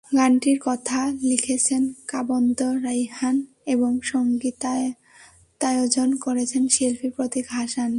গানটির 0.05 0.59
কথা 0.61 1.13
লিখেছেন 1.21 1.93
কাবন্দ 2.07 2.85
রাইহান 2.85 3.45
এবং 3.65 3.99
সংগীতায়োজন 4.03 6.15
করেছেন 6.15 6.67
শিল্পী 6.67 7.09
প্রতীক 7.15 7.45
হাসান। 7.49 7.89